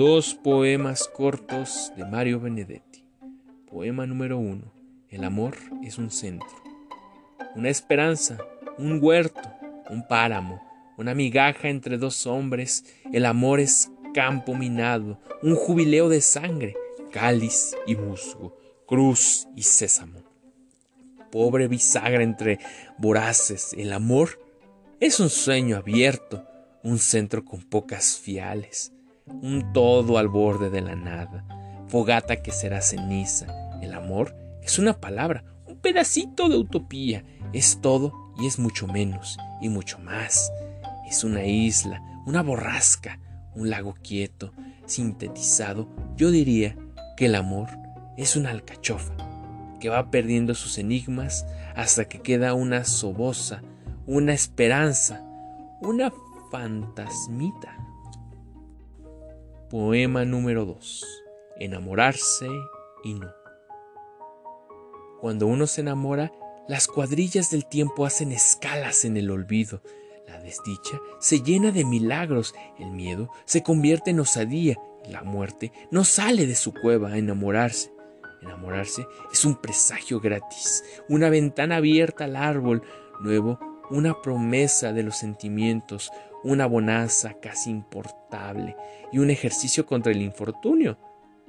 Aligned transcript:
Dos 0.00 0.34
poemas 0.34 1.06
cortos 1.06 1.92
de 1.94 2.06
Mario 2.06 2.40
Benedetti. 2.40 3.04
Poema 3.70 4.06
número 4.06 4.38
uno. 4.38 4.72
El 5.10 5.24
amor 5.24 5.58
es 5.82 5.98
un 5.98 6.10
centro. 6.10 6.48
Una 7.54 7.68
esperanza, 7.68 8.38
un 8.78 8.98
huerto, 9.02 9.46
un 9.90 10.08
páramo, 10.08 10.58
una 10.96 11.14
migaja 11.14 11.68
entre 11.68 11.98
dos 11.98 12.26
hombres. 12.26 12.86
El 13.12 13.26
amor 13.26 13.60
es 13.60 13.90
campo 14.14 14.54
minado, 14.54 15.20
un 15.42 15.54
jubileo 15.54 16.08
de 16.08 16.22
sangre, 16.22 16.76
cáliz 17.12 17.76
y 17.86 17.94
musgo, 17.94 18.56
cruz 18.86 19.48
y 19.54 19.64
sésamo. 19.64 20.22
Pobre 21.30 21.68
bisagra 21.68 22.22
entre 22.22 22.58
voraces, 22.96 23.74
el 23.76 23.92
amor 23.92 24.40
es 24.98 25.20
un 25.20 25.28
sueño 25.28 25.76
abierto, 25.76 26.46
un 26.82 26.98
centro 26.98 27.44
con 27.44 27.60
pocas 27.60 28.16
fiales, 28.16 28.94
un 29.42 29.72
todo 29.72 30.18
al 30.18 30.28
borde 30.28 30.70
de 30.70 30.80
la 30.80 30.96
nada, 30.96 31.44
fogata 31.88 32.42
que 32.42 32.52
será 32.52 32.80
ceniza. 32.82 33.46
El 33.80 33.94
amor 33.94 34.36
es 34.62 34.78
una 34.78 34.94
palabra, 34.94 35.44
un 35.66 35.76
pedacito 35.76 36.48
de 36.48 36.56
utopía, 36.56 37.24
es 37.52 37.80
todo 37.80 38.12
y 38.38 38.46
es 38.46 38.58
mucho 38.58 38.86
menos 38.86 39.38
y 39.60 39.68
mucho 39.68 39.98
más. 39.98 40.52
Es 41.08 41.24
una 41.24 41.44
isla, 41.44 42.02
una 42.26 42.42
borrasca, 42.42 43.18
un 43.54 43.70
lago 43.70 43.94
quieto, 44.02 44.52
sintetizado, 44.86 45.88
yo 46.16 46.30
diría 46.30 46.76
que 47.16 47.26
el 47.26 47.34
amor 47.34 47.68
es 48.16 48.36
una 48.36 48.50
alcachofa 48.50 49.14
que 49.80 49.88
va 49.88 50.10
perdiendo 50.10 50.54
sus 50.54 50.78
enigmas 50.78 51.46
hasta 51.74 52.04
que 52.04 52.20
queda 52.20 52.54
una 52.54 52.84
sobosa, 52.84 53.62
una 54.06 54.34
esperanza, 54.34 55.22
una 55.80 56.12
fantasmita. 56.50 57.76
Poema 59.70 60.24
número 60.24 60.66
2. 60.66 61.06
Enamorarse 61.56 62.48
y 63.04 63.14
no. 63.14 63.32
Cuando 65.20 65.46
uno 65.46 65.66
se 65.66 65.80
enamora, 65.80 66.32
las 66.68 66.86
cuadrillas 66.86 67.50
del 67.50 67.66
tiempo 67.66 68.04
hacen 68.04 68.32
escalas 68.32 69.04
en 69.04 69.16
el 69.16 69.30
olvido. 69.30 69.80
La 70.26 70.38
desdicha 70.40 71.00
se 71.20 71.40
llena 71.40 71.70
de 71.70 71.84
milagros, 71.84 72.54
el 72.78 72.90
miedo 72.90 73.30
se 73.44 73.62
convierte 73.62 74.10
en 74.10 74.20
osadía 74.20 74.76
la 75.08 75.22
muerte 75.22 75.72
no 75.90 76.04
sale 76.04 76.46
de 76.46 76.54
su 76.54 76.72
cueva 76.72 77.10
a 77.10 77.18
enamorarse. 77.18 77.92
Enamorarse 78.42 79.06
es 79.32 79.44
un 79.44 79.56
presagio 79.56 80.20
gratis, 80.20 80.82
una 81.08 81.28
ventana 81.28 81.76
abierta 81.76 82.24
al 82.24 82.36
árbol 82.36 82.82
nuevo, 83.20 83.58
una 83.90 84.22
promesa 84.22 84.92
de 84.92 85.02
los 85.02 85.16
sentimientos, 85.16 86.10
una 86.42 86.66
bonanza 86.66 87.34
casi 87.40 87.70
importable 87.70 88.76
y 89.12 89.18
un 89.18 89.30
ejercicio 89.30 89.86
contra 89.86 90.12
el 90.12 90.22
infortunio. 90.22 90.98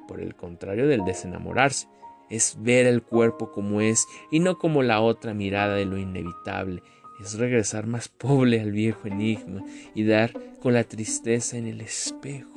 Por 0.07 0.19
el 0.19 0.35
contrario 0.35 0.87
del 0.87 1.05
desenamorarse, 1.05 1.87
es 2.29 2.57
ver 2.59 2.85
el 2.85 3.03
cuerpo 3.03 3.51
como 3.51 3.81
es 3.81 4.07
y 4.31 4.39
no 4.39 4.57
como 4.57 4.83
la 4.83 5.01
otra 5.01 5.33
mirada 5.33 5.75
de 5.75 5.85
lo 5.85 5.97
inevitable. 5.97 6.81
Es 7.21 7.37
regresar 7.37 7.85
más 7.85 8.07
pobre 8.07 8.59
al 8.59 8.71
viejo 8.71 9.07
enigma 9.07 9.63
y 9.93 10.05
dar 10.05 10.33
con 10.59 10.73
la 10.73 10.83
tristeza 10.83 11.57
en 11.57 11.67
el 11.67 11.81
espejo. 11.81 12.50